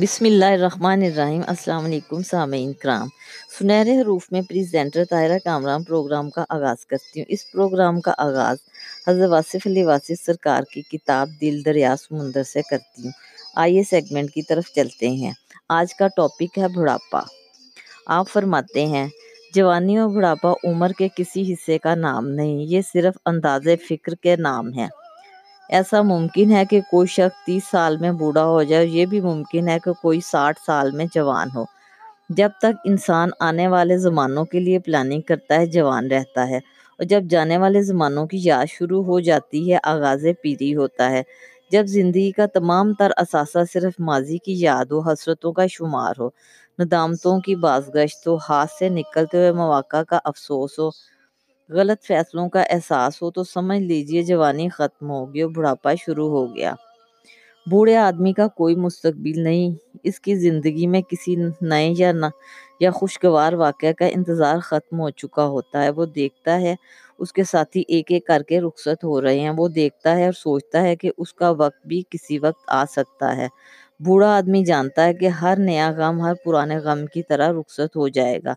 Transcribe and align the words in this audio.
بسم 0.00 0.24
اللہ 0.24 0.44
الرحمن 0.44 1.02
الرحیم، 1.02 1.40
السلام 1.46 1.84
علیکم 1.84 2.22
سامعین 2.22 2.72
کرام۔ 2.72 3.08
سنہرے 3.58 4.00
حروف 4.00 4.32
میں 4.32 4.42
پریزینٹر 4.42 5.04
طاہرہ 5.04 5.38
کامران 5.44 5.82
پروگرام 5.82 6.30
کا 6.30 6.44
آغاز 6.48 6.86
کرتی 6.86 7.20
ہوں۔ 7.20 7.24
اس 7.28 7.52
پروگرام 7.52 8.00
کا 8.00 8.14
آغاز 8.18 8.56
حضرت 9.08 9.30
واصف 9.30 9.66
علی 9.66 9.84
واصف 9.84 10.24
سرکار 10.26 10.62
کی 10.62 10.82
کتاب 10.82 11.28
دل 11.40 11.64
دریا 11.64 11.94
سمندر 11.96 12.42
سے 12.42 12.62
کرتی 12.70 13.02
ہوں۔ 13.04 13.10
آئیے 13.56 13.82
سیگمنٹ 13.82 14.30
کی 14.30 14.42
طرف 14.42 14.64
چلتے 14.74 15.08
ہیں۔ 15.08 15.32
آج 15.68 15.94
کا 15.94 16.08
ٹاپک 16.08 16.58
ہے 16.58 16.68
بڑھاپا۔ 16.68 17.20
آپ 18.06 18.28
فرماتے 18.28 18.86
ہیں، 18.86 19.08
جوانی 19.54 19.98
اور 19.98 20.10
بڑھاپا 20.10 20.52
عمر 20.64 20.90
کے 20.98 21.08
کسی 21.16 21.52
حصے 21.52 21.78
کا 21.78 21.94
نام 21.94 22.28
نہیں، 22.28 22.54
یہ 22.54 22.80
صرف 22.92 23.14
انداز 23.26 23.68
فکر 23.88 24.14
کے 24.14 24.36
نام 24.36 24.74
ہے 24.74 24.97
ایسا 25.68 26.02
ممکن 26.02 26.52
ہے 26.52 26.64
کہ 26.64 26.80
کوئی 26.90 27.06
شخص 27.08 27.44
تیس 27.46 27.62
سال 27.70 27.96
میں 27.96 28.12
بوڑھا 28.12 28.44
ہو 28.44 28.62
جائے، 28.62 28.86
یہ 28.86 29.06
بھی 29.06 29.20
ممکن 29.20 29.68
ہے 29.68 29.78
کہ 29.84 29.92
کوئی 29.92 30.20
ساٹھ 30.20 30.58
سال 30.66 30.90
میں 30.90 31.06
جوان 31.14 31.48
ہو۔ 31.56 31.64
جب 32.28 32.50
تک 32.58 32.76
انسان 32.84 33.28
آنے 33.40 33.68
والے 33.68 33.98
زمانوں 33.98 34.44
کے 34.44 34.60
لیے 34.60 34.78
پلاننگ 34.78 35.20
کرتا 35.20 35.54
ہے، 35.54 35.66
جوان 35.66 36.10
رہتا 36.10 36.48
ہے۔ 36.48 36.56
اور 36.56 37.04
جب 37.04 37.22
جانے 37.30 37.58
والے 37.58 37.82
زمانوں 37.82 38.26
کی 38.26 38.38
یاد 38.42 38.66
شروع 38.68 39.04
ہو 39.04 39.20
جاتی 39.20 39.72
ہے، 39.72 39.78
آغاز 39.82 40.26
پیری 40.42 40.76
ہوتا 40.76 41.10
ہے۔ 41.10 41.22
جب 41.70 41.84
زندگی 41.86 42.30
کا 42.30 42.46
تمام 42.46 42.92
تر 42.94 43.10
اثاثہ 43.16 43.58
صرف 43.72 43.92
ماضی 43.98 44.38
کی 44.38 44.60
یاد 44.60 44.84
ہو 44.84 45.00
حسرتوں 45.00 45.52
کا 45.52 45.66
شمار 45.66 46.14
ہو، 46.18 46.28
ندامتوں 46.78 47.40
کی 47.40 47.54
بازگشت 47.56 48.26
ہو 48.28 48.36
ہاتھ 48.48 48.72
سے 48.78 48.88
نکلتے 48.88 49.38
ہوئے 49.38 49.52
مواقع 49.52 50.02
کا 50.02 50.18
افسوس 50.24 50.78
ہو 50.78 50.90
غلط 51.70 52.02
فیصلوں 52.02 52.48
کا 52.48 52.62
احساس 52.62 53.22
ہو 53.22 53.30
تو 53.30 53.44
سمجھ 53.44 53.78
لیجیے 53.80 54.22
جوانی 54.22 54.68
ختم 54.68 55.10
ہوگی 55.10 55.40
اور 55.40 55.50
بڑھاپا 55.50 55.94
شروع 55.94 56.28
ہو 56.30 56.54
گیا۔ 56.54 56.74
بوڑھے 57.66 57.96
آدمی 57.96 58.32
کا 58.32 58.46
کوئی 58.48 58.76
مستقبل 58.76 59.40
نہیں۔ 59.42 59.74
اس 60.02 60.20
کی 60.20 60.34
زندگی 60.36 60.86
میں 60.86 61.00
کسی 61.02 61.36
نئے 61.60 61.94
یا 61.98 62.12
نہ 62.12 62.26
یا 62.80 62.90
خوشگوار 62.90 63.52
واقعہ 63.52 63.92
کا 63.92 64.06
انتظار 64.06 64.58
ختم 64.58 65.00
ہو 65.00 65.10
چکا 65.10 65.46
ہوتا 65.46 65.82
ہے۔ 65.84 65.90
وہ 65.90 66.06
دیکھتا 66.06 66.60
ہے 66.60 66.74
اس 67.18 67.32
کے 67.32 67.44
ساتھی 67.44 67.84
ایک 67.88 68.12
ایک 68.12 68.26
کر 68.26 68.42
کے 68.42 68.60
رخصت 68.60 69.04
ہو 69.04 69.20
رہے 69.22 69.40
ہیں۔ 69.40 69.50
وہ 69.56 69.68
دیکھتا 69.68 70.16
ہے 70.16 70.24
اور 70.24 70.32
سوچتا 70.32 70.82
ہے 70.82 70.96
کہ 70.96 71.10
اس 71.18 71.34
کا 71.34 71.50
وقت 71.50 71.86
بھی 71.86 72.02
کسی 72.10 72.38
وقت 72.38 72.64
آ 72.68 72.84
سکتا 72.84 73.36
ہے۔ 73.36 73.48
بوڑھا 74.00 74.36
آدمی 74.36 74.64
جانتا 74.64 75.04
ہے 75.04 75.14
کہ 75.14 75.28
ہر 75.28 75.54
نیا 75.58 75.90
غم، 75.96 76.20
ہر 76.20 76.34
پرانے 76.44 76.76
غم 76.76 77.06
کی 77.06 77.22
طرح 77.22 77.52
رخصت 77.52 77.96
ہو 77.96 78.08
جائے 78.08 78.38
گا۔ 78.44 78.54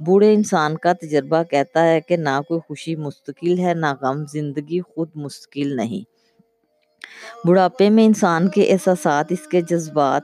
بوڑھے 0.00 0.32
انسان 0.34 0.76
کا 0.76 0.92
تجربہ 0.92 1.42
کہتا 1.42 1.84
ہے 1.84 2.00
کہ 2.00 2.16
نہ 2.16 2.40
کوئی 2.48 2.60
خوشی 2.66 2.96
مستقل 2.96 3.58
ہے، 3.58 3.74
نہ 3.74 3.86
غم، 4.00 4.24
زندگی 4.32 4.80
خود 4.80 5.08
مستقل 5.14 5.76
نہیں۔ 5.76 6.04
بڑھاپے 7.46 7.90
میں 7.90 8.04
انسان 8.04 8.48
کے 8.48 8.62
احساسات 8.72 9.32
اس 9.32 9.46
کے 9.48 9.60
جذبات، 9.60 10.22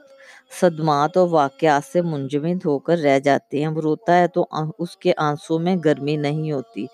صدمات 0.60 1.16
اور 1.16 1.28
واقعات 1.30 1.92
سے 1.92 2.02
منجمد 2.02 2.66
ہو 2.66 2.78
کر 2.78 2.98
رہ 2.98 3.18
جاتے 3.18 3.60
ہیں۔ 3.60 3.68
وہ 3.68 3.80
روتا 3.80 4.18
ہے 4.18 4.28
تو 4.28 4.46
اس 4.78 4.96
کے 4.96 5.12
آنسوں 5.16 5.58
میں 5.58 5.76
گرمی 5.84 6.16
نہیں 6.16 6.52
ہوتی۔ 6.52 6.86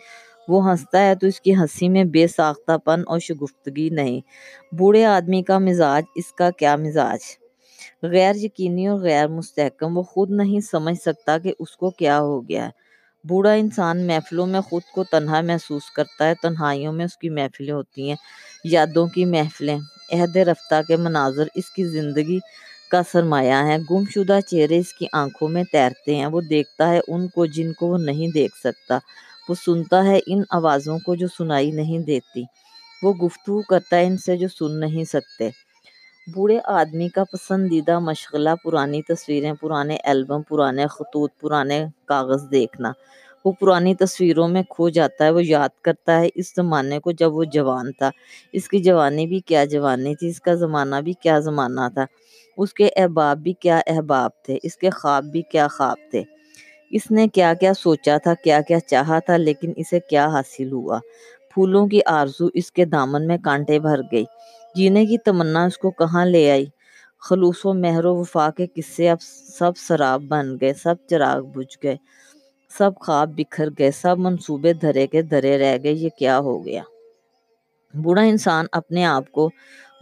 وہ 0.49 0.71
ہنستا 0.71 1.07
ہے 1.07 1.15
تو 1.15 1.27
اس 1.27 1.41
کی 1.41 1.55
ہنسی 1.55 1.89
میں 1.89 2.05
بے 2.05 2.27
ساختہ 2.27 2.77
پن 2.85 3.03
اور 3.07 3.19
شگفتگی 3.19 3.89
نہیں۔ 3.91 4.21
بوڑھے 4.75 5.05
آدمی 5.05 5.43
کا 5.43 5.59
مزاج 5.59 6.05
اس 6.15 6.33
کا 6.33 6.51
کیا 6.51 6.77
مزاج؟ 6.77 7.46
غیر 8.03 8.37
یقینی 8.37 8.87
اور 8.87 9.01
غیر 9.01 9.29
مستحکم، 9.29 9.99
وہ 9.99 10.03
خود 10.03 10.31
نہیں 10.31 10.61
سمجھ 10.61 10.99
سکتا 10.99 11.39
کہ 11.39 11.53
اس 11.59 11.77
کو 11.77 11.91
کیا 11.91 12.21
ہو 12.21 12.49
گیا۔ 12.49 12.65
ہے 12.65 12.71
بوڑھا 13.25 13.53
انسان 13.53 14.07
محفلوں 14.07 14.47
میں 14.47 14.61
خود 14.61 14.83
کو 14.95 15.05
تنہا 15.05 15.41
محسوس 15.41 15.91
کرتا 15.91 16.29
ہے، 16.29 16.35
تنہائیوں 16.43 16.93
میں 16.93 17.05
اس 17.05 17.17
کی 17.17 17.31
محفلیں 17.31 17.75
ہوتی 17.75 18.09
ہیں، 18.09 18.17
یادوں 18.65 19.07
کی 19.07 19.25
محفلیں۔ 19.25 19.79
عہد 20.13 20.37
رفتہ 20.37 20.83
کے 20.89 20.97
مناظر 20.97 21.47
اس 21.55 21.71
کی 21.71 21.85
زندگی 21.85 22.39
کا 22.91 23.03
سرمایہ 23.13 23.65
ہے 23.67 23.77
گم 23.91 24.05
شدہ 24.15 24.39
چہرے 24.47 24.79
اس 24.79 24.93
کی 24.93 25.07
آنکھوں 25.13 25.49
میں 25.49 25.65
تیرتے 25.73 26.17
ہیں۔ 26.17 26.27
وہ 26.27 26.41
دیکھتا 26.41 26.91
ہے 26.91 27.01
ان 27.09 27.29
کو 27.29 27.47
جن 27.47 27.73
کو 27.73 27.87
وہ 27.87 27.99
نہیں 27.99 28.29
دیکھ 28.29 28.57
سکتا۔ 28.59 28.99
وہ 29.49 29.55
سنتا 29.67 30.05
ہے 30.05 30.19
ان 30.27 30.43
آوازوں 30.51 30.99
کو 30.99 31.15
جو 31.15 31.27
سنائی 31.39 31.71
نہیں 31.71 31.99
دیتی۔ 31.99 32.43
وہ 33.03 33.13
گفتگو 33.13 33.63
کرتا 33.63 33.97
ہے 33.97 34.05
ان 34.07 34.17
سے 34.19 34.37
جو 34.37 34.49
سن 34.49 34.81
نہیں 34.81 35.05
سکتے۔ 35.05 35.51
بوڑھے 36.35 36.59
آدمی 36.65 37.09
کا 37.09 37.25
پسندیدہ 37.25 37.99
مشغلہ 37.99 38.51
پرانی 38.65 39.03
تصویریں، 39.03 39.53
پرانے 39.61 39.97
البم 40.05 40.43
پرانے 40.43 40.87
خطوط، 40.87 41.31
پرانے 41.41 41.85
کاغذ 42.05 42.51
دیکھنا۔ 42.51 42.93
وہ 43.45 43.53
پرانی 43.53 43.95
تصویروں 43.95 44.49
میں 44.49 44.63
کھو 44.63 44.89
جاتا 44.89 45.25
ہے، 45.25 45.31
وہ 45.31 45.45
یاد 45.45 45.69
کرتا 45.83 46.21
ہے 46.21 46.29
اس 46.35 46.53
زمانے 46.57 46.99
کو 46.99 47.11
جب 47.11 47.35
وہ 47.35 47.45
جوان 47.45 47.93
تھا۔ 47.93 48.11
اس 48.53 48.69
کی 48.69 48.79
جوانی 48.79 49.27
بھی 49.27 49.41
کیا 49.41 49.65
جوانی 49.65 50.15
تھی، 50.15 50.29
اس 50.29 50.41
کا 50.41 50.55
زمانہ 50.55 50.97
بھی 51.05 51.13
کیا 51.13 51.39
زمانہ 51.39 51.81
تھا۔ 51.95 52.07
اس 52.57 52.75
کے 52.75 52.89
احباب 52.97 53.39
بھی 53.39 53.53
کیا 53.53 53.81
احباب 53.87 54.31
تھے، 54.45 54.59
اس 54.63 54.77
کے 54.77 54.91
خواب 54.91 55.25
بھی 55.25 55.43
کیا 55.43 55.69
خواب 55.69 55.97
تھے۔ 56.11 56.23
اس 56.91 57.11
نے 57.11 57.29
کیا 57.29 57.55
کیا 57.55 57.75
سوچا 57.75 58.19
تھا، 58.19 58.35
کیا 58.35 58.61
کیا 58.61 58.81
چاہا 58.81 59.19
تھا، 59.19 59.37
لیکن 59.37 59.73
اسے 59.77 60.01
کیا 60.01 60.27
حاصل 60.29 60.73
ہوا؟ 60.73 60.99
پھولوں 61.55 61.87
کی 61.87 62.01
آرزو 62.07 62.47
اس 62.55 62.73
کے 62.73 62.85
دامن 62.85 63.27
میں 63.27 63.39
کانٹے 63.39 63.79
بھر 63.79 64.01
گئی۔ 64.13 64.25
جینے 64.77 65.05
کی 65.07 65.19
تمنا 65.19 65.65
اس 65.65 65.79
کو 65.79 65.91
کہاں 65.91 66.25
لے 66.27 66.51
آئی؟ 66.51 66.67
خلوص 67.27 67.65
و 67.65 67.73
مہر 67.75 68.05
و 68.05 68.15
وفا 68.17 68.49
کے 68.57 68.67
قصے 68.67 69.09
اب 69.11 69.21
سب 69.59 69.73
سراب 69.77 70.23
بن 70.23 70.57
گئے، 70.61 70.73
سب 70.75 70.95
چراغ 71.11 71.43
بجھ 71.55 71.77
گئے، 71.83 71.97
سب 72.79 72.91
خواب 73.01 73.31
بکھر 73.37 73.69
گئے، 73.79 73.91
سب 73.91 74.19
منصوبے 74.19 74.73
دھرے 74.73 75.07
کے 75.07 75.23
دھرے 75.23 75.57
رہ 75.59 75.77
گئے، 75.83 75.93
یہ 75.93 76.09
کیا 76.19 76.39
ہو 76.39 76.65
گیا؟ 76.67 76.83
بوڑھا 77.95 78.23
انسان 78.23 78.67
اپنے 78.73 79.05
آپ 79.05 79.31
کو 79.33 79.49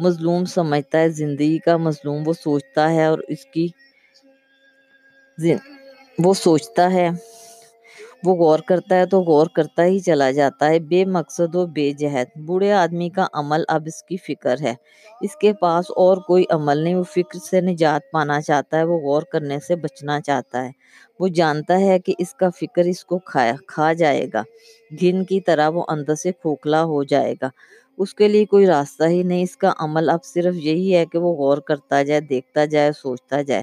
مظلوم 0.00 0.44
سمجھتا 0.44 0.98
ہے، 0.98 1.08
زندگی 1.08 1.58
کا 1.58 1.76
مظلوم 1.76 2.22
وہ 2.26 2.32
سوچتا 2.32 2.90
ہے 2.90 3.04
اور 3.06 3.18
اس 3.28 3.44
کی 3.44 3.66
وہ 6.18 6.34
سوچتا 6.34 6.92
ہے۔ 6.92 7.08
وہ 8.24 8.34
غور 8.36 8.58
کرتا 8.58 8.96
ہے 8.96 9.06
تو 9.06 9.20
غور 9.20 9.46
کرتا 9.54 9.84
ہی 9.84 9.98
چلا 9.98 10.30
جاتا 10.30 10.68
ہے۔ 10.70 10.78
بے 10.90 11.04
مقصد 11.04 11.54
و 11.54 11.66
بے 11.66 11.90
جہد۔ 11.98 12.28
بوڑھے 12.46 12.72
آدمی 12.72 13.08
کا 13.08 13.26
عمل 13.32 13.62
اب 13.68 13.82
اس 13.86 14.02
کی 14.02 14.16
فکر 14.16 14.60
ہے۔ 14.60 14.74
اس 15.20 15.36
کے 15.36 15.52
پاس 15.52 15.84
اور 15.96 16.16
کوئی 16.26 16.44
عمل 16.50 16.78
نہیں۔ 16.78 16.94
وہ 16.94 17.02
فکر 17.02 17.38
سے 17.50 17.60
نجات 17.60 18.10
پانا 18.12 18.40
چاہتا 18.40 18.78
ہے۔ 18.78 18.84
وہ 18.84 18.98
غور 18.98 19.22
کرنے 19.22 19.58
سے 19.66 19.76
بچنا 19.76 20.20
چاہتا 20.20 20.64
ہے۔ 20.64 20.70
وہ 21.20 21.28
جانتا 21.28 21.78
ہے 21.80 21.98
کہ 21.98 22.14
اس 22.18 22.34
کا 22.34 22.48
فکر 22.60 22.84
اس 22.84 23.04
کو 23.04 23.18
کھایا، 23.18 23.54
کھا 23.66 23.92
جائے 23.92 24.26
گا۔ 24.34 24.42
گھن 25.00 25.24
کی 25.24 25.40
طرح 25.40 25.68
وہ 25.68 25.84
اندر 25.88 26.14
سے 26.14 26.32
کھوکھلا 26.32 26.82
ہو 26.84 27.02
جائے 27.02 27.34
گا۔ 27.42 27.48
اس 27.98 28.14
کے 28.14 28.28
لیے 28.28 28.44
کوئی 28.44 28.66
راستہ 28.66 29.04
ہی 29.04 29.22
نہیں۔ 29.22 29.42
اس 29.42 29.56
کا 29.56 29.72
عمل 29.78 30.10
اب 30.10 30.24
صرف 30.24 30.54
یہی 30.56 30.94
ہے 30.96 31.04
کہ 31.06 31.18
وہ 31.18 31.34
غور 31.36 31.58
کرتا 31.58 32.02
جائے، 32.02 32.20
دیکھتا 32.20 32.64
جائے، 32.64 32.90
سوچتا 32.92 33.42
جائے 33.42 33.62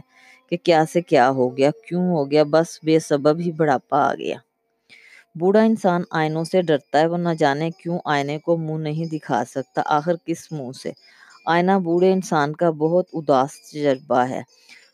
کہ 0.49 0.57
کیا 0.63 0.83
سے 0.93 1.01
کیا 1.01 1.29
ہو 1.29 1.57
گیا، 1.57 1.69
کیوں 1.87 2.07
ہو 2.09 2.31
گیا؟ 2.31 2.43
بس 2.51 2.79
بے 2.83 2.99
سبب 2.99 3.39
ہی 3.39 3.51
بڑھاپا 3.51 3.99
آ 4.09 4.13
گیا۔ 4.13 4.37
بوڑھا 5.35 5.61
انسان 5.61 6.01
آئینوں 6.11 6.43
سے 6.43 6.61
ڈرتا 6.61 6.99
ہے، 6.99 7.07
وہ 7.07 7.17
نہ 7.17 7.29
جانے 7.39 7.69
کیوں 7.71 7.99
آئینے 8.05 8.37
کو 8.39 8.57
منہ 8.57 8.83
نہیں 8.83 9.05
دکھا 9.05 9.43
سکتا۔ 9.49 9.81
آخر 9.85 10.15
کس 10.25 10.51
منہ 10.51 10.71
سے؟ 10.83 10.91
آئینہ 11.45 11.71
بوڑھے 11.83 12.11
انسان 12.13 12.55
کا 12.55 12.69
بہت 12.69 13.05
اداس 13.13 13.71
تجربہ 13.71 14.21
ہے۔ 14.29 14.41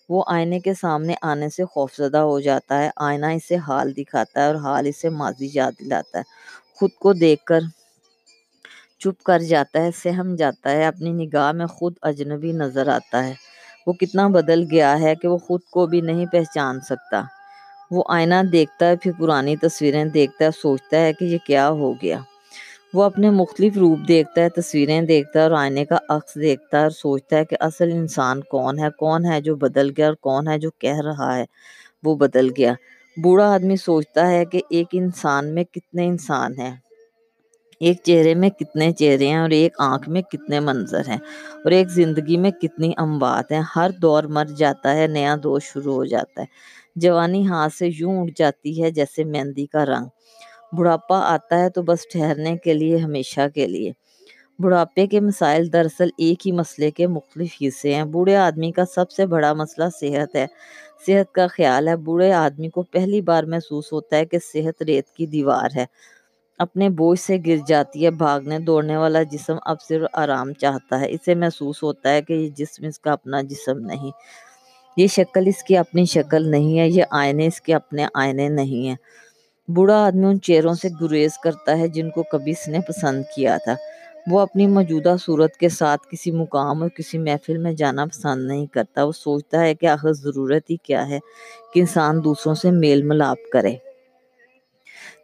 وہ 0.10 0.24
آئینے 0.28 0.60
کے 0.60 0.74
سامنے 0.74 1.14
آنے 1.22 1.50
سے 1.50 1.66
خوفزدہ 1.66 2.18
ہو 2.18 2.40
جاتا 2.40 2.80
ہے۔ 2.84 2.90
آئینہ 2.98 3.26
اسے 3.26 3.56
حال 3.68 3.96
دکھاتا 3.98 4.42
ہے 4.42 4.46
اور 4.46 4.56
حال 4.56 4.88
اسے 4.88 5.10
ماضی 5.10 5.50
یاد 5.54 5.72
دلاتا 5.80 6.20
ہے۔ 6.20 6.24
خود 6.76 6.92
کو 7.00 7.14
دیکھ 7.14 7.44
کر 7.46 7.62
چپ 9.00 9.24
کر 9.24 9.40
جاتا 9.40 9.84
ہے، 9.84 9.90
سہم 10.04 10.36
جاتا 10.36 10.72
ہے۔ 10.72 10.86
اپنی 10.86 11.12
نگاہ 11.14 11.52
میں 11.52 11.66
خود 11.68 11.94
اجنبی 12.02 12.52
نظر 12.52 12.88
آتا 12.88 13.28
ہے۔ 13.28 13.34
وہ 13.88 13.94
کتنا 13.94 14.28
بدل 14.28 14.64
گیا 14.72 15.00
ہے 15.00 15.16
کہ 15.16 15.28
وہ 15.28 15.38
خود 15.38 15.62
کو 15.72 15.86
بھی 15.88 16.02
نہیں 16.02 16.26
پہچان 16.26 16.80
سکتا۔ 16.82 17.24
وہ 17.92 18.04
آئینہ 18.08 18.36
دیکھتا 18.52 18.88
ہے، 18.88 18.96
پھر 18.96 19.12
پرانی 19.20 19.56
تصویریں 19.56 20.06
دیکھتا 20.06 20.46
ہے، 20.46 20.50
سوچتا 20.52 20.98
ہے 20.98 21.14
کہ 21.14 21.26
یہ 21.26 21.38
کیا 21.46 21.70
ہو 21.70 21.94
گیا۔ 21.94 22.20
وہ 22.94 23.04
اپنے 23.04 23.30
مختلف 23.30 23.78
روپ 23.78 23.98
دیکھتا 24.08 24.42
ہے، 24.42 24.50
تصویریں 24.50 25.02
دیکھتا 25.02 25.40
ہے 25.40 25.44
اور 25.44 25.52
آئینے 25.52 25.86
کا 25.86 25.98
عکس 26.10 26.36
دیکھتا 26.36 26.78
ہے 26.78 26.84
اور 26.84 26.92
سوچتا 26.92 27.38
ہے 27.38 27.46
کہ 27.46 27.56
اصل 27.60 27.92
انسان 27.92 28.42
کون 28.42 28.80
ہے 28.80 28.88
کون 28.98 29.26
ہے 29.26 29.42
جو 29.42 29.56
بدل 29.56 29.90
گیا 29.98 30.06
اور 30.06 30.14
کون 30.14 30.48
ہے 30.48 30.60
جو 30.60 30.72
کہہ 30.72 31.02
رہا 31.06 31.38
ہے 31.38 31.46
وہ 32.04 32.16
بدل 32.16 32.50
گیا۔ 32.58 32.74
بوڑھا 33.24 33.54
آدمی 33.54 33.76
سوچتا 33.76 34.28
ہے 34.28 34.46
کہ 34.46 34.62
ایک 34.70 34.88
انسان 34.92 35.56
میں 35.56 35.64
کتنے 35.64 36.08
انسان 36.08 36.60
ہیں۔ 36.60 36.76
ایک 37.80 37.98
چہرے 38.04 38.36
میں 38.36 38.50
کتنے 38.50 38.92
چہرے 38.92 39.28
ہیں 39.28 39.38
اور 39.38 39.50
ایک 39.50 39.74
آنکھ 39.80 40.10
میں 40.10 40.22
کتنے 40.22 40.60
منظر 40.60 41.08
ہیں 41.08 41.18
اور 41.64 41.72
ایک 41.72 41.90
زندگی 41.90 42.38
میں 42.38 42.52
کتنی 42.52 42.94
اموات 42.98 43.52
ہیں۔ 43.52 43.62
ہر 43.76 43.90
دور 44.02 44.24
مر 44.24 44.46
جاتا 44.58 44.96
ہے، 44.96 45.08
نیا 45.08 45.36
دور 45.44 45.60
شروع 45.60 45.94
ہو 45.94 46.06
جاتا 46.06 46.42
ہے۔ 46.42 46.46
جوانی 47.02 47.48
ہاتھ 47.48 47.74
سے 47.74 47.90
یوں 48.00 48.22
اٹھ 48.22 48.32
جاتی 48.36 48.84
ہے 48.84 48.92
جیسے 48.92 49.24
مہندی 49.24 49.66
کا 49.66 49.86
رنگ۔ 49.86 50.08
بڑھاپا 50.76 51.20
آتا 51.34 51.60
ہے 51.60 51.70
تو 51.70 51.82
بس 51.82 52.08
ٹھہرنے 52.12 52.56
کے 52.58 52.74
لیے، 52.74 52.98
ہمیشہ 52.98 53.48
کے 53.56 53.68
لیے۔ 53.68 53.92
بڑھاپے 54.60 55.08
کے 55.08 55.20
مسائل 55.20 55.74
دراصل 55.74 56.10
ایک 56.18 56.48
ہی 56.48 56.52
مسئلے 56.52 56.92
کے 56.92 57.08
مختلف 57.08 57.56
حصے 57.62 57.96
ہیں۔ 57.96 58.04
بوڑھے 58.04 58.36
آدمی 58.36 58.72
کا 58.72 58.86
سب 58.96 59.12
سے 59.12 59.26
بڑا 59.26 59.54
مسئلہ 59.54 59.86
صحت 60.00 60.36
ہے۔ 60.36 60.46
صحت 61.06 61.32
کا 61.32 61.48
خیال 61.48 61.88
ہے۔ 61.88 61.96
بوڑھے 61.96 62.32
آدمی 62.34 62.70
کو 62.70 62.82
پہلی 62.84 63.22
بار 63.22 63.44
محسوس 63.44 63.92
ہوتا 63.94 64.18
ہے 64.18 64.26
کہ 64.26 64.38
صحت 64.54 64.82
ریت 64.82 65.10
کی 65.10 65.26
دیوار 65.26 65.70
ہے۔ 65.76 65.86
اپنے 66.60 66.90
بوجھ 66.90 67.20
سے 67.20 67.38
گر 67.48 67.58
جاتی 67.68 68.06
ہے، 68.06 68.12
بھاگنے، 68.12 68.60
دوڑنے 68.60 68.98
والا 68.98 69.24
جسم 69.24 69.56
اب 69.66 69.78
صرف 69.82 70.06
آرام 70.14 70.54
چاہتا 70.54 71.00
ہے۔ 71.00 71.12
اسے 71.12 71.36
محسوس 71.36 71.84
ہوتا 71.84 72.10
ہے 72.10 72.22
کہ 72.22 72.34
یہ 72.34 72.50
جسم 72.50 72.86
اس 72.86 73.00
کا 73.00 73.12
اپنا 73.12 73.42
جسم 73.42 73.78
نہیں۔ 73.80 74.12
یہ 74.98 75.08
شکل 75.08 75.48
اس 75.48 75.64
کی 75.64 75.78
اپنی 75.78 76.06
شکل 76.06 76.48
نہیں 76.48 76.80
ہے، 76.80 76.90
یہ 76.90 77.04
آئینے 77.12 77.48
اس 77.48 77.62
کے 77.62 77.74
اپنے 77.74 78.06
آئینے 78.14 78.50
نہیں 78.50 78.88
ہیں۔ 78.88 78.96
بوڑھا 79.68 80.06
آدمی 80.06 80.26
ان 80.26 80.42
چہروں 80.42 80.74
سے 80.74 80.88
گریز 81.02 81.38
کرتا 81.38 81.78
ہے 81.78 81.88
جن 81.88 82.10
کو 82.10 82.24
کبھی 82.24 82.52
اس 82.52 82.68
نے 82.68 82.80
پسند 82.88 83.24
کیا 83.36 83.58
تھا۔ 83.58 83.76
وہ 84.32 84.40
اپنی 84.40 84.68
موجودہ 84.68 85.16
صورت 85.26 85.54
کے 85.54 85.70
ساتھ 85.70 86.02
کسی 86.12 86.32
مقام 86.32 86.82
اور 86.82 86.90
کسی 86.90 87.18
محفل 87.18 87.58
میں 87.58 87.74
جانا 87.74 88.06
پسند 88.06 88.48
نہیں 88.48 88.66
کرتا۔ 88.66 89.04
وہ 89.04 89.12
سوچتا 89.12 89.60
ہے 89.60 89.76
کہ 89.76 89.86
آخر 89.86 90.12
ضرورت 90.12 90.70
ہی 90.70 90.76
کیا 90.76 91.10
ہے 91.10 91.20
کہ 91.74 91.80
انسان 91.80 92.24
دوسروں 92.24 92.56
سے 92.56 92.72
میل 92.72 93.04
ملاپ 93.04 93.38
کرے۔ 93.54 93.76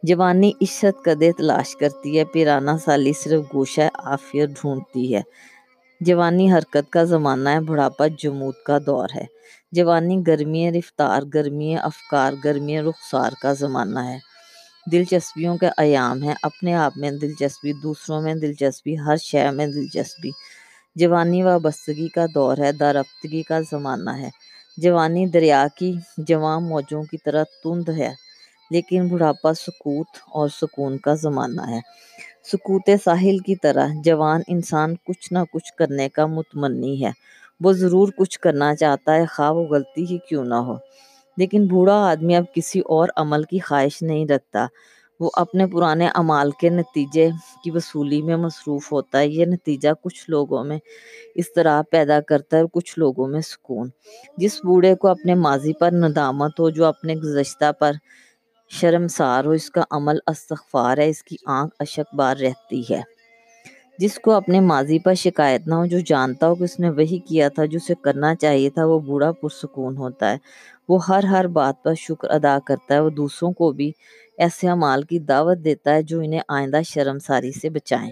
جوانی 0.02 0.52
عشت 0.62 1.04
قدے 1.04 1.32
تلاش 1.32 1.76
کرتی 1.76 2.18
ہے، 2.18 2.24
پیرانہ 2.24 2.70
سالی 2.84 3.12
صرف 3.12 3.44
گوشہ 3.54 3.88
عافیت 3.94 4.48
ڈھونڈتی 4.48 5.14
ہے۔ 5.14 5.22
جوانی 6.00 6.52
حرکت 6.52 6.90
کا 6.90 7.04
زمانہ 7.04 7.48
ہے، 7.48 7.60
بڑھاپا 7.60 8.06
جمود 8.18 8.54
کا 8.66 8.78
دور 8.86 9.08
ہے۔ 9.14 9.33
جوانی 9.72 10.22
گرمی 10.26 10.72
رفتار 10.72 11.22
گرمی 11.34 11.76
افکار 11.76 12.32
گرمی 12.44 12.80
رخسار 12.80 13.32
کا 13.42 13.52
زمانہ 13.52 13.98
ہے۔ 13.98 14.18
دلچسپیوں 14.92 15.56
کے 15.56 15.68
ایام 15.76 16.22
ہیں۔ 16.22 16.34
اپنے 16.42 16.74
آپ 16.74 16.92
میں 16.96 17.10
دلچسپی، 17.10 17.72
دوسروں 17.72 18.20
میں 18.20 18.34
دلچسپی، 18.34 18.98
ہر 18.98 19.16
شے 19.16 19.50
میں 19.50 19.66
دلچسپی۔ 19.66 20.30
جوانی 20.94 21.42
وابستگی 21.42 22.08
کا 22.08 22.26
دور 22.34 22.58
ہے 22.58 22.72
دارفتگی 22.72 23.42
کا 23.42 23.60
زمانہ 23.70 24.10
ہے۔ 24.10 24.30
جوانی 24.76 25.26
دریا 25.26 25.66
کی 25.76 25.94
جواں 26.18 26.60
موجوں 26.60 27.02
کی 27.02 27.16
طرح 27.24 27.44
تند 27.64 27.88
ہے، 27.88 28.14
لیکن 28.70 29.08
بڑھاپا 29.08 29.54
سکوت 29.54 30.06
اور 30.26 30.48
سکون 30.48 30.98
کا 30.98 31.14
زمانہ 31.14 31.60
ہے۔ 31.60 31.80
سکوت 32.52 32.90
ساحل 33.04 33.38
کی 33.38 33.56
طرح، 33.56 33.86
جوان 34.04 34.40
انسان 34.48 34.94
کچھ 35.06 35.32
نہ 35.32 35.38
کچھ 35.52 35.72
کرنے 35.76 36.08
کا 36.08 36.26
متمنی 36.26 37.04
ہے۔ 37.04 37.10
وہ 37.64 37.72
ضرور 37.72 38.08
کچھ 38.16 38.40
کرنا 38.40 38.74
چاہتا 38.74 39.14
ہے، 39.14 39.26
خواہ 39.26 39.50
وہ 39.50 39.66
غلطی 39.66 40.06
ہی 40.06 40.18
کیوں 40.18 40.44
نہ 40.44 40.54
ہو۔ 40.54 40.76
لیکن 41.36 41.66
بوڑھا 41.66 41.94
آدمی 41.94 42.36
اب 42.36 42.44
کسی 42.54 42.80
اور 42.80 43.08
عمل 43.16 43.42
کی 43.42 43.58
خواہش 43.58 44.02
نہیں 44.02 44.26
رکھتا۔ 44.26 44.66
وہ 45.20 45.30
اپنے 45.34 45.66
پرانے 45.66 46.08
عمال 46.14 46.50
کے 46.50 46.68
نتیجے 46.68 47.30
کی 47.64 47.70
وصولی 47.70 48.22
میں 48.22 48.36
مصروف 48.36 48.92
ہوتا 48.92 49.18
ہے۔ 49.18 49.26
یہ 49.28 49.44
نتیجہ 49.44 49.88
کچھ 50.02 50.30
لوگوں 50.30 50.64
میں 50.64 50.78
اضطراب 51.36 51.84
پیدا 51.90 52.20
کرتا 52.20 52.56
ہے 52.56 52.62
اور 52.62 52.68
کچھ 52.72 52.98
لوگوں 52.98 53.28
میں 53.28 53.40
سکون۔ 53.40 53.88
جس 54.36 54.64
بوڑھے 54.64 54.94
کو 54.94 55.08
اپنے 55.08 55.34
ماضی 55.34 55.72
پر 55.72 55.90
ندامت 55.92 56.60
ہو، 56.60 56.70
جو 56.70 56.84
اپنے 56.84 57.14
گزشتہ 57.14 57.72
پر 57.78 57.92
شرمسار 58.70 59.44
ہو، 59.44 59.50
اس 59.50 59.70
کا 59.70 59.82
عمل 59.90 60.16
استغفار 60.26 60.98
ہے۔ 60.98 61.08
اس 61.08 61.22
کی 61.22 61.36
آنکھ 61.46 61.74
اشک 61.78 62.14
بار 62.14 62.36
رہتی 62.36 62.82
ہے۔ 62.90 63.13
جس 63.98 64.18
کو 64.18 64.30
اپنے 64.30 64.60
ماضی 64.60 64.98
پر 64.98 65.14
شکایت 65.14 65.66
نہ 65.66 65.74
ہو، 65.74 65.86
جو 65.86 65.98
جانتا 65.98 66.48
ہو 66.48 66.54
کہ 66.54 66.64
اس 66.64 66.80
نے 66.80 66.90
وہی 66.90 67.18
کیا 67.18 67.48
تھا، 67.48 67.64
جو 67.64 67.78
اسے 67.82 67.94
کرنا 68.02 68.34
چاہیے 68.34 68.70
تھا، 68.70 68.84
وہ 68.84 68.98
بوڑھا 68.98 69.32
پرسکون 69.32 69.96
ہوتا 69.96 70.32
ہے۔ 70.32 70.36
وہ 70.88 71.06
ہر 71.06 71.24
ہر 71.24 71.46
بات 71.46 71.82
پر 71.82 71.94
شکر 71.94 72.30
ادا 72.30 72.58
کرتا 72.66 72.94
ہے، 72.94 73.00
وہ 73.00 73.10
دوسروں 73.10 73.52
کو 73.52 73.72
بھی 73.72 73.92
ایسے 74.38 74.68
عمال 74.68 75.02
کی 75.02 75.18
دعوت 75.18 75.58
دیتا 75.64 75.94
ہے 75.94 76.02
جو 76.02 76.20
انہیں 76.20 76.40
آئندہ 76.48 76.80
شرمساری 76.84 77.52
سے 77.52 77.70
بچائیں۔ 77.70 78.10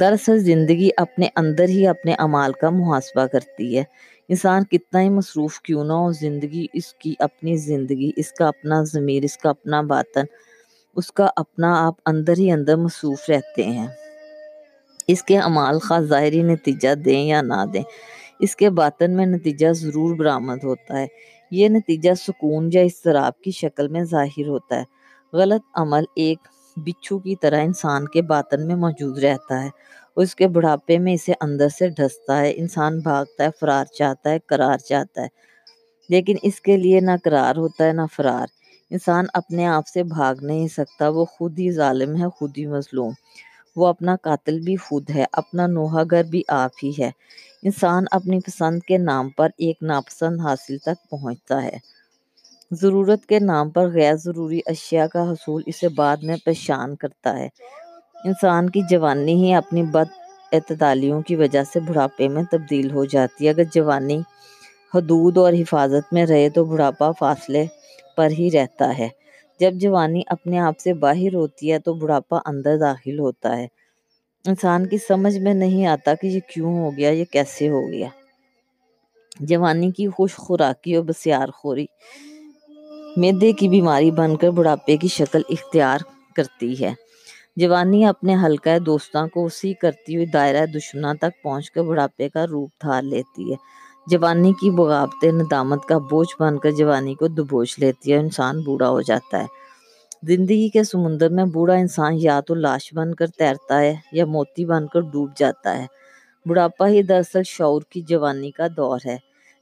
دراصل 0.00 0.38
زندگی 0.38 0.88
اپنے 0.96 1.28
اندر 1.36 1.68
ہی 1.68 1.86
اپنے 1.86 2.14
عمال 2.18 2.52
کا 2.52 2.70
محاسبہ 2.70 3.26
کرتی 3.26 3.78
ہے۔ 3.78 3.84
انسان 4.28 4.64
کتنا 4.64 5.00
ہی 5.00 5.08
مصروف 5.08 5.60
کیوں 5.60 5.84
نہ 5.84 5.92
ہو، 5.92 6.12
زندگی 6.12 6.66
اس 6.72 6.94
کی 6.94 7.14
اپنی 7.18 7.56
زندگی، 7.56 8.10
اس 8.16 8.32
کا 8.32 8.48
اپنا 8.48 8.82
ضمیر، 8.82 9.22
اس 9.22 9.36
کا 9.36 9.50
اپنا 9.50 9.80
باطن، 9.80 10.24
اس 10.96 11.12
کا 11.12 11.28
اپنا 11.36 11.86
آپ 11.86 11.94
اندر 12.06 12.32
ہی 12.38 12.50
اندر 12.50 12.76
مصروف 12.76 13.30
رہتے 13.30 13.62
ہیں۔ 13.62 13.88
اس 15.10 15.22
کے 15.22 15.36
عمال 15.36 15.78
خواہ 15.78 16.00
ظاہری 16.00 16.42
نتیجہ 16.42 16.94
دیں 16.94 17.24
یا 17.24 17.42
نہ 17.42 17.64
دیں۔ 17.72 17.82
اس 18.40 18.56
کے 18.56 18.70
باطن 18.70 19.16
میں 19.16 19.26
نتیجہ 19.26 19.72
ضرور 19.72 20.16
برآمد 20.16 20.64
ہوتا 20.64 20.98
ہے۔ 20.98 21.06
یہ 21.50 21.68
نتیجہ 21.68 22.14
سکون 22.14 22.70
یا 22.72 22.80
اضطراب 22.80 23.40
کی 23.40 23.50
شکل 23.50 23.88
میں 23.88 24.04
ظاہر 24.04 24.48
ہوتا 24.48 24.80
ہے۔ 24.80 24.84
غلط 25.32 25.62
عمل 25.74 26.04
ایک 26.16 26.38
بچھو 26.76 27.18
کی 27.18 27.36
طرح 27.36 27.60
انسان 27.62 28.08
کے 28.08 28.22
باطن 28.22 28.66
میں 28.66 28.76
موجود 28.76 29.18
رہتا 29.18 29.64
ہے۔ 29.64 29.68
اس 30.16 30.34
کے 30.34 30.48
بڑھاپے 30.48 30.98
میں 30.98 31.12
اسے 31.12 31.32
اندر 31.40 31.68
سے 31.68 31.88
ڈھستا 31.88 32.40
ہے۔ 32.40 32.52
انسان 32.56 32.98
بھاگتا 32.98 33.44
ہے، 33.44 33.48
فرار 33.60 33.84
چاہتا 33.84 34.30
ہے، 34.30 34.38
قرار 34.38 34.78
چاہتا 34.78 35.22
ہے۔ 35.22 35.28
لیکن 36.08 36.36
اس 36.42 36.60
کے 36.60 36.76
لیے 36.76 37.00
نہ 37.00 37.10
قرار 37.24 37.56
ہوتا 37.56 37.84
ہے، 37.84 37.92
نہ 37.92 38.02
فرار۔ 38.16 38.46
انسان 38.90 39.24
اپنے 39.34 39.66
آپ 39.66 39.86
سے 39.86 40.02
بھاگ 40.02 40.34
نہیں 40.42 40.68
سکتا، 40.68 41.08
وہ 41.08 41.24
خود 41.24 41.58
ہی 41.58 41.70
ظالم 41.70 42.16
ہے، 42.16 42.28
خود 42.28 42.58
ہی 42.58 42.66
مظلوم۔ 42.66 43.12
وہ 43.76 43.86
اپنا 43.86 44.16
قاتل 44.22 44.60
بھی 44.60 44.76
خود 44.76 45.10
ہے، 45.10 45.24
اپنا 45.32 45.66
نوحہ 45.66 46.02
گر 46.12 46.22
بھی 46.22 46.42
آپ 46.48 46.70
ہی 46.82 46.90
ہے۔ 46.98 47.10
انسان 47.62 48.04
اپنی 48.10 48.40
پسند 48.40 48.80
کے 48.80 48.98
نام 48.98 49.28
پر 49.28 49.48
ایک 49.58 49.76
ناپسند 49.82 50.40
حاصل 50.40 50.78
تک 50.78 51.10
پہنچتا 51.10 51.62
ہے۔ 51.62 51.78
ضرورت 52.70 53.26
کے 53.26 53.38
نام 53.38 53.70
پر 53.70 53.88
غیر 53.88 54.14
ضروری 54.14 54.60
اشیاء 54.66 55.06
کا 55.06 55.30
حصول 55.30 55.62
اسے 55.66 55.88
بعد 55.88 56.16
میں 56.22 56.36
پریشان 56.44 56.96
کرتا 56.96 57.38
ہے۔ 57.38 57.48
انسان 58.24 58.70
کی 58.70 58.80
جوانی 58.90 59.34
ہی 59.34 59.54
اپنی 59.54 59.82
بد 59.82 60.10
اعتدالیوں 60.52 61.22
کی 61.22 61.36
وجہ 61.36 61.64
سے 61.72 61.80
بڑھاپے 61.80 62.28
میں 62.28 62.42
تبدیل 62.50 62.90
ہو 62.90 63.04
جاتی 63.04 63.44
ہے۔ 63.44 63.50
اگر 63.50 63.62
جوانی 63.74 64.20
حدود 64.94 65.38
اور 65.38 65.52
حفاظت 65.52 66.12
میں 66.12 66.26
رہے 66.26 66.48
تو 66.50 66.64
بڑھاپا 66.64 67.12
فاصلے 67.12 67.64
پر 68.16 68.28
ہی 68.38 68.50
رہتا 68.50 68.98
ہے۔ 68.98 69.08
جب 69.60 69.72
جوانی 69.72 70.22
اپنے 70.26 70.58
آپ 70.58 70.78
سے 70.78 70.94
باہر 70.94 71.34
ہوتی 71.34 71.72
ہے 71.72 71.78
تو 71.78 71.94
بڑھاپا 71.94 72.38
اندر 72.44 72.76
داخل 72.76 73.18
ہوتا 73.18 73.56
ہے۔ 73.56 73.66
انسان 74.46 74.86
کی 74.86 74.98
سمجھ 74.98 75.38
میں 75.38 75.54
نہیں 75.54 75.86
آتا 75.86 76.14
کہ 76.14 76.26
یہ 76.26 76.40
کیوں 76.54 76.78
ہو 76.78 76.96
گیا، 76.96 77.10
یہ 77.10 77.24
کیسے 77.24 77.68
ہو 77.68 77.88
گیا۔ 77.88 78.08
جوانی 79.40 79.90
کی 79.90 80.08
خوش 80.08 80.34
خوراکی 80.34 80.94
اور 80.94 81.04
بسیار 81.04 81.48
خوری 81.48 81.86
میدے 83.16 83.52
کی 83.52 83.68
بیماری 83.68 84.10
بن 84.10 84.36
کر 84.36 84.50
بڑھاپے 84.50 84.96
کی 84.96 85.08
شکل 85.08 85.42
اختیار 85.48 85.98
کرتی 86.36 86.84
ہے۔ 86.84 86.94
جوانی 87.56 88.04
اپنے 88.04 88.36
حلقہ 88.44 88.78
دوستاں 88.78 89.26
کو 89.26 89.44
اسی 89.44 89.74
کرتی 89.74 90.14
ہوئی 90.14 90.26
دائرہ 90.26 90.66
دشمناں 90.66 91.14
تک 91.14 91.42
پہنچ 91.42 91.70
کر 91.70 91.82
بڑھاپے 91.82 92.28
کا 92.28 92.46
روپ 92.46 92.70
دھار 92.82 93.02
لیتی 93.02 93.52
ہے۔ 93.52 93.56
جوانی 94.06 94.52
کی 94.52 94.70
بغاوتیں 94.70 95.32
ندامت 95.32 95.84
کا 95.84 95.98
بوجھ 95.98 96.34
بن 96.40 96.58
کر 96.58 96.70
جوانی 96.70 97.14
کو 97.14 97.28
دبوچ 97.28 97.78
لیتی 97.78 98.12
ہے 98.12 98.16
انسان 98.16 98.60
بوڑھا 98.60 98.88
ہو 98.88 99.00
جاتا 99.00 99.38
ہے۔ 99.38 99.46
زندگی 100.22 100.68
کے 100.68 100.84
سمندر 100.84 101.28
میں 101.28 101.44
بوڑھا 101.44 101.74
انسان 101.74 102.12
یا 102.16 102.40
تو 102.40 102.54
لاش 102.54 102.94
بن 102.94 103.14
کر 103.14 103.26
تیرتا 103.26 103.80
ہے 103.80 103.96
یا 104.12 104.26
موتی 104.26 104.64
بن 104.64 104.86
کر 104.86 105.00
ڈوب 105.00 105.30
جاتا 105.36 105.78
ہے۔ 105.78 105.86
بڑھاپا 106.46 106.88
ہی 106.88 107.02
دراصل 107.02 107.42
شعور 107.46 107.82
کی 107.88 108.00
جوانی 108.00 108.50
کا 108.50 108.66
دور 108.76 108.98
ہے۔ 109.06 109.16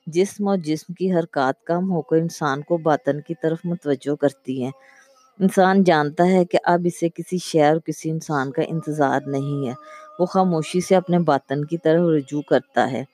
جسم 0.07 0.49
اور 0.49 0.57
جسم 0.57 0.93
کی 0.93 1.13
حرکات 1.13 1.65
کم 1.65 1.93
ہو 1.93 2.03
کر 2.03 2.17
انسان 2.17 2.63
کو 2.63 2.77
باطن 2.77 3.21
کی 3.21 3.35
طرف 3.43 3.59
متوجہ 3.65 4.15
کرتی 4.15 4.63
ہیں۔ 4.63 4.71
انسان 5.41 5.85
جانتا 5.85 6.27
ہے 6.27 6.45
کہ 6.45 6.59
اب 6.65 6.81
اسے 6.85 7.09
کسی 7.09 7.39
شہر 7.39 7.73
اور 7.73 7.81
کسی 7.81 8.11
انسان 8.11 8.51
کا 8.51 8.63
انتظار 8.69 9.21
نہیں 9.27 9.69
ہے۔ 9.69 9.73
وہ 10.19 10.27
خاموشی 10.27 10.81
سے 10.81 10.97
اپنے 10.97 11.19
باطن 11.19 11.65
کی 11.65 11.79
طرف 11.79 12.01
رجوع 12.01 12.43
کرتا 12.43 12.93
ہے۔ 12.93 13.05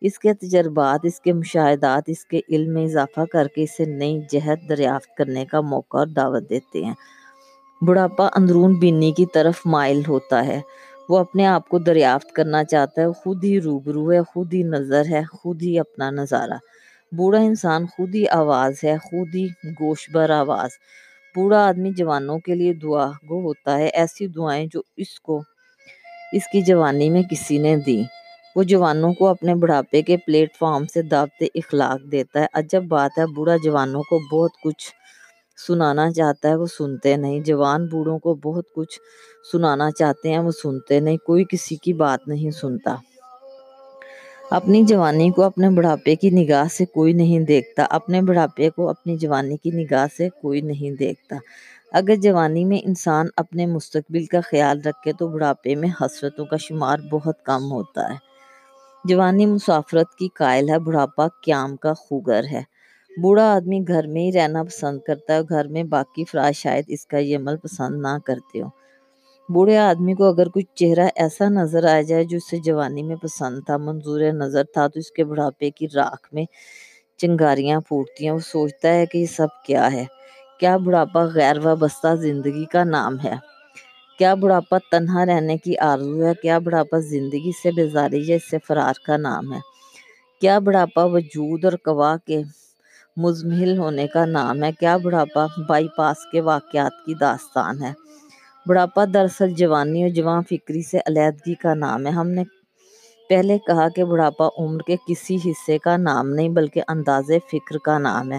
اس 0.00 0.18
کے 0.18 0.34
تجربات، 0.34 1.00
اس 1.02 1.20
کے 1.20 1.32
مشاہدات، 1.32 2.02
اس 2.06 2.24
کے 2.24 2.40
علم 2.48 2.74
میں 2.74 2.84
اضافہ 2.84 3.20
کر 3.32 3.46
کے 3.48 3.62
اسے 3.62 3.84
نئی 3.84 4.20
جہت 4.30 4.68
دریافت 4.68 5.16
کرنے 5.16 5.44
کا 5.44 5.60
موقع 5.60 5.96
اور 5.96 6.06
دعوت 6.06 6.50
دیتے 6.50 6.84
ہیں۔ 6.84 6.94
بڑھاپا 7.82 8.28
اندرون 8.36 8.74
بینی 8.74 9.12
کی 9.12 9.26
طرف 9.26 9.62
مائل 9.64 10.02
ہوتا 10.08 10.46
ہے۔ 10.46 10.60
وہ 11.08 11.18
اپنے 11.18 11.46
آپ 11.46 11.68
کو 11.68 11.78
دریافت 11.78 12.32
کرنا 12.32 12.64
چاہتا 12.64 13.02
ہے 13.02 13.06
خود 13.12 13.44
ہی 13.44 13.60
روبرو 13.60 14.12
ہے، 14.12 14.22
خود 14.22 14.54
ہی 14.54 14.62
نظر 14.62 15.02
ہے، 15.10 15.22
خود 15.32 15.62
ہی 15.62 15.78
اپنا 15.78 16.10
نظارہ۔ 16.10 16.58
بوڑھا 17.12 17.40
انسان 17.40 17.86
خود 17.86 18.14
ہی 18.14 18.28
آواز 18.28 18.74
ہے، 18.84 18.96
خود 18.98 19.34
ہی 19.34 19.46
گوش 19.64 20.10
بر 20.10 20.30
آواز۔ 20.30 20.70
بوڑھا 21.36 21.68
آدمی 21.68 21.90
جوانوں 21.96 22.38
کے 22.38 22.54
لیے 22.54 22.72
دعا 22.72 23.10
گو 23.28 23.40
ہوتا 23.40 23.78
ہے، 23.78 23.86
ایسی 23.86 24.26
دعائیں 24.26 24.66
جو 24.72 24.82
اس 24.96 25.20
کو، 25.20 25.42
اس 26.32 26.42
کی 26.52 26.60
جوانی 26.60 27.10
میں 27.10 27.22
کسی 27.30 27.58
نے 27.58 27.76
دی 27.76 28.02
وہ 28.56 28.62
جوانوں 28.62 29.12
کو 29.12 29.26
اپنے 29.26 29.54
بڑھاپے 29.54 30.02
کے 30.02 30.16
پلیٹ 30.16 30.56
فارم 30.58 30.86
سے 30.86 31.02
دعوت 31.02 31.42
اخلاق 31.54 32.12
دیتا 32.12 32.40
ہے۔ 32.40 32.46
عجب 32.52 32.84
بات 32.84 33.18
ہے، 33.18 33.26
بوڑھا 33.26 33.56
جوانوں 33.64 34.02
کو 34.02 34.18
بہت 34.32 34.50
کچھ 34.64 34.90
سنانا 35.66 36.10
چاہتا 36.10 36.48
ہے، 36.48 36.54
وہ 36.54 36.66
سنتے 36.66 37.16
نہیں۔ 37.16 37.40
جوان 37.40 37.86
بوڑھوں 37.86 38.18
کو 38.18 38.34
بہت 38.44 38.64
کچھ 38.74 38.98
سنانا 39.52 39.90
چاہتے 39.90 40.30
ہیں، 40.30 40.38
وہ 40.38 40.50
سنتے 40.62 41.00
نہیں۔ 41.00 41.16
کوئی 41.16 41.44
کسی 41.48 41.76
کی 41.76 41.92
بات 41.92 42.28
نہیں 42.28 42.50
سنتا۔ 42.50 42.94
اپنی 44.50 44.82
جوانی 44.82 45.30
کو 45.30 45.42
اپنے 45.42 45.70
بڑھاپے 45.70 46.14
کی 46.16 46.30
نگاہ 46.30 46.64
سے 46.72 46.84
کوئی 46.84 47.12
نہیں 47.12 47.40
دیکھتا۔ 47.40 47.86
اپنے 47.90 48.22
بڑھاپے 48.22 48.70
کو 48.70 48.88
اپنی 48.88 49.16
جوانی 49.16 49.56
کی 49.56 49.70
نگاہ 49.70 50.06
سے 50.16 50.28
کوئی 50.42 50.60
نہیں 50.60 50.96
دیکھتا۔ 50.96 51.36
اگر 51.92 52.14
جوانی 52.16 52.64
میں 52.64 52.78
انسان 52.84 53.26
اپنے 53.36 53.66
مستقبل 53.66 54.26
کا 54.26 54.40
خیال 54.40 54.80
رکھے 54.84 55.12
تو 55.12 55.28
بڑھاپے 55.28 55.74
میں 55.74 55.88
حسرتوں 56.00 56.44
کا 56.44 56.56
شمار 56.56 56.98
بہت 57.10 57.44
کم 57.44 57.72
ہوتا 57.72 58.08
ہے۔ 58.10 58.29
جوانی 59.04 59.46
مسافرت 59.46 60.14
کی 60.14 60.28
قائل 60.34 60.68
ہے، 60.70 60.78
بڑھاپا 60.78 61.26
قیام 61.44 61.76
کا 61.76 61.92
خوگر 61.94 62.44
ہے۔ 62.52 62.62
بوڑھا 63.10 63.44
آدمی 63.54 63.78
گھر 63.88 64.06
میں 64.06 64.22
ہی 64.22 64.32
رہنا 64.32 64.62
پسند 64.62 65.00
کرتا 65.00 65.34
ہے، 65.34 65.40
گھر 65.48 65.68
میں 65.68 65.82
باقی 65.84 66.22
افراد 66.22 66.52
شاید 66.52 66.84
اس 66.88 67.06
کا 67.06 67.18
یہ 67.18 67.36
عمل 67.36 67.56
پسند 67.56 68.00
نہ 68.02 68.16
کرتے 68.26 68.62
ہو 68.62 68.68
بوڑھے 69.48 69.76
آدمی 69.76 70.14
کو 70.14 70.24
اگر 70.24 70.48
کچھ 70.48 70.66
چہرہ 70.74 71.08
ایسا 71.16 71.48
نظر 71.48 71.84
آ 71.84 72.00
جائے 72.00 72.24
جو 72.24 72.36
اسے 72.36 72.56
جوانی 72.56 73.02
میں 73.02 73.16
پسند 73.16 73.60
تھا، 73.66 73.76
منظور 73.76 74.20
نظر 74.32 74.64
تھا، 74.64 74.86
تو 74.86 74.98
اس 75.00 75.10
کے 75.12 75.24
بڑھاپے 75.24 75.70
کی 75.70 75.86
راکھ 75.94 76.34
میں 76.34 76.44
چنگاریاں 77.16 77.80
پھوٹتی 77.80 78.24
ہیں۔ 78.24 78.32
وہ 78.32 78.38
سوچتا 78.38 78.94
ہے 78.94 79.06
کہ 79.06 79.18
یہ 79.18 79.26
سب 79.26 79.62
کیا 79.66 79.92
ہے؟ 79.92 80.04
کیا 80.60 80.76
بڑھاپا 80.76 81.24
غیر 81.24 81.58
وابستہ 81.58 82.14
زندگی 82.14 82.64
کا 82.64 82.84
نام 82.84 83.16
ہے؟ 83.24 83.34
کیا 84.20 84.34
بڑھاپا 84.34 84.78
تنہا 84.90 85.26
رہنے 85.26 85.56
کی 85.56 85.78
آرزو 85.78 86.26
ہے؟ 86.26 86.32
کیا 86.42 86.58
بڑھاپا 86.58 86.98
زندگی 86.98 87.50
سے 87.62 87.70
بیزاری 87.70 88.22
یا 88.26 88.36
اس 88.36 88.50
سے 88.50 88.56
فرار 88.68 88.94
کا 89.06 89.16
نام 89.16 89.52
ہے؟ 89.52 89.58
کیا 90.40 90.58
بڑھاپا 90.58 91.04
وجود 91.04 91.64
اور 91.64 91.72
قوا 91.84 92.16
کے 92.26 92.42
مزمحل 93.16 93.78
ہونے 93.78 94.06
کا 94.06 94.24
نام 94.24 94.62
ہے؟ 94.64 94.70
کیا 94.80 94.96
بڑھاپا 94.96 95.46
بائی 95.68 95.88
پاس 95.96 96.16
کے 96.32 96.40
واقعات 96.40 96.92
کی 97.06 97.14
داستان 97.14 97.82
ہے؟ 97.82 97.92
بڑھاپا 98.66 99.04
دراصل 99.14 99.50
جوانی 99.50 100.02
اور 100.02 100.10
جوان 100.10 100.42
فکری 100.42 100.82
سے 100.82 100.98
علیحدگی 101.06 101.54
کا 101.54 101.74
نام 101.74 102.06
ہے۔ 102.06 102.10
ہم 102.10 102.28
نے 102.28 102.44
پہلے 103.28 103.58
کہا 103.58 103.88
کہ 103.88 104.04
بڑھاپا 104.04 104.48
عمر 104.58 104.80
کے 104.80 104.96
کسی 105.08 105.36
حصے 105.36 105.78
کا 105.78 105.96
نام 105.96 106.30
نہیں 106.30 106.48
بلکہ 106.48 106.82
انداز 106.88 107.30
فکر 107.52 107.78
کا 107.78 107.98
نام 107.98 108.32
ہے۔ 108.32 108.38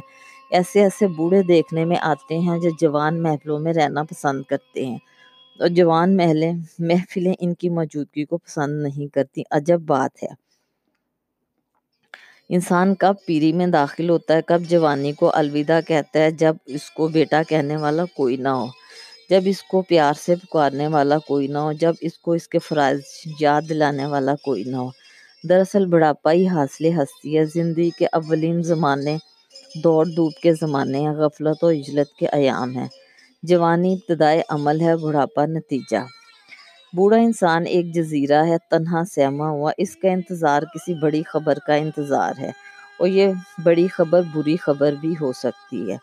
ایسے 0.51 0.81
ایسے 0.81 1.07
بوڑھے 1.07 1.43
دیکھنے 1.43 1.85
میں 1.85 1.97
آتے 2.01 2.37
ہیں 2.39 2.59
جو 2.59 2.69
جوان 2.81 3.23
محفلوں 3.23 3.59
میں 3.59 3.73
رہنا 3.73 4.03
پسند 4.03 4.43
کرتے 4.43 4.85
ہیں۔ 4.85 4.97
اور 5.59 5.67
جوان 5.67 6.17
محلیں، 6.17 6.53
محفلیں 6.79 7.33
ان 7.39 7.53
کی 7.53 7.69
موجودگی 7.69 8.25
کو 8.25 8.37
پسند 8.37 8.83
نہیں 8.83 9.13
کرتی۔ 9.13 9.43
عجب 9.51 9.81
بات 9.81 10.23
ہے۔ 10.23 10.51
انسان 12.49 12.95
کب 12.95 13.13
پیری 13.25 13.53
میں 13.53 13.67
داخل 13.67 14.09
ہوتا 14.09 14.33
ہے، 14.33 14.41
کب 14.41 14.61
جوانی 14.61 15.11
کو 15.11 15.31
الوداع 15.33 15.81
کہتا 15.81 16.19
ہے 16.19 16.31
جب 16.31 16.55
اس 16.65 16.91
کو 16.91 17.07
بیٹا 17.07 17.41
کہنے 17.49 17.77
والا 17.77 18.05
کوئی 18.05 18.37
نہ 18.37 18.47
ہو۔ 18.47 18.67
جب 19.29 19.41
اس 19.45 19.63
کو 19.63 19.81
پیار 19.81 20.13
سے 20.13 20.35
پکارنے 20.35 20.87
والا 20.87 21.17
کوئی 21.17 21.47
نہ 21.47 21.57
ہو، 21.57 21.71
جب 21.71 21.93
اس 22.01 22.17
کو 22.17 22.31
اس 22.31 22.47
کے 22.47 22.59
فرائض 22.59 22.99
یاد 23.39 23.61
دلانے 23.69 24.05
والا 24.05 24.35
کوئی 24.35 24.63
نہ 24.63 24.75
ہو۔ 24.75 24.89
دراصل 25.49 25.85
بڑھاپا 25.85 26.31
ہی 26.31 26.47
حاصل 26.47 26.85
ہستی 26.85 27.37
ہے۔ 27.37 27.45
زندگی 27.45 27.89
کے 27.89 28.05
اولین 28.05 28.63
زمانے، 28.63 29.17
دوڑ 29.83 30.05
دھوپ 30.05 30.33
کے 30.35 30.53
زمانے، 30.53 31.09
غفلت 31.09 31.63
و 31.63 31.67
اجلت 31.67 32.15
کے 32.15 32.27
ایام 32.27 32.77
ہیں۔ 32.77 32.87
جوانی 33.43 33.93
ابتدائے 33.93 34.41
عمل 34.49 34.81
ہے، 34.81 34.95
بڑھاپا 34.97 35.45
نتیجہ۔ 35.45 35.97
بوڑھا 36.93 37.17
انسان 37.17 37.63
ایک 37.67 37.93
جزیرہ 37.95 38.43
ہے، 38.45 38.57
تنہا 38.69 39.01
سہما 39.15 39.49
ہوا۔ 39.49 39.71
اس 39.77 39.95
کا 39.95 40.09
انتظار 40.09 40.61
کسی 40.63 40.93
بڑی 40.93 41.21
خبر 41.23 41.59
کا 41.67 41.73
انتظار 41.73 42.33
ہے، 42.39 42.51
اور 42.99 43.07
یہ 43.07 43.31
بڑی 43.63 43.87
خبر 43.87 44.21
بری 44.33 44.55
خبر 44.57 44.93
بھی 45.01 45.13
ہو 45.21 45.31
سکتی 45.33 45.91
ہے۔ 45.91 45.97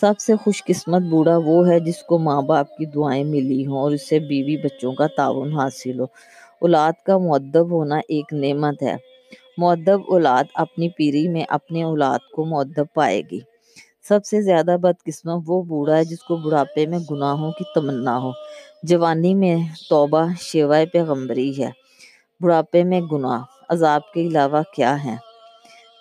سب 0.00 0.18
سے 0.20 0.36
خوش 0.36 0.62
قسمت 0.64 1.02
بوڑھا 1.02 1.36
وہ 1.44 1.68
ہے 1.68 1.78
جس 1.80 2.02
کو 2.02 2.18
ماں 2.18 2.40
باپ 2.42 2.76
کی 2.76 2.86
دعائیں 2.86 3.24
ملی 3.24 3.66
ہوں 3.66 3.78
اور 3.78 3.92
اسے 3.92 4.18
بیوی 4.18 4.56
بچوں 4.56 4.92
کا 4.92 5.06
تعاون 5.16 5.52
حاصل 5.52 6.00
ہو۔ 6.00 6.06
اولاد 6.62 6.92
کا 7.06 7.18
معدب 7.18 7.70
ہونا 7.70 7.98
ایک 8.08 8.32
نعمت 8.32 8.82
ہے۔ 8.82 8.96
معدب 9.58 10.00
اولاد 10.08 10.44
اپنی 10.54 10.88
پیری 10.88 11.28
میں 11.28 11.44
اپنے 11.48 11.82
اولاد 11.82 12.18
کو 12.34 12.44
معدب 12.44 12.86
پائے 12.94 13.22
گی۔ 13.30 13.40
سب 14.08 14.24
سے 14.24 14.42
زیادہ 14.42 14.76
بدقسمت 14.80 15.42
وہ 15.46 15.62
بوڑھا 15.62 15.96
ہے 15.96 16.04
جس 16.04 16.22
کو 16.22 16.36
بڑھاپے 16.36 16.86
میں 16.86 16.98
گناہوں 17.10 17.52
کی 17.52 17.64
تمنا 17.74 18.18
ہو۔ 18.18 18.30
جوانی 18.82 19.34
میں 19.34 19.56
توبہ 19.88 20.26
شیوائے 20.40 20.86
پیغمبری 20.86 21.62
ہے۔ 21.62 21.70
بڑھاپے 22.40 22.84
میں 22.84 23.00
گناہ، 23.00 23.42
عذاب 23.68 24.12
کے 24.12 24.20
علاوہ 24.20 24.62
کیا 24.74 25.04
ہے؟ 25.04 25.16